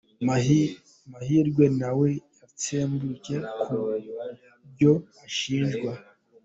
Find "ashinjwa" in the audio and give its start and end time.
5.25-5.91